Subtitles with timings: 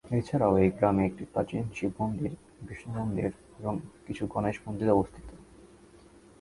[0.11, 2.31] এছাড়াও এই গ্রামে একটি প্রাচীন শিব মন্দির,
[2.61, 3.73] বিষ্ণু মন্দির এবং
[4.07, 5.27] কিছু গণেশ মন্দির অবস্থিত।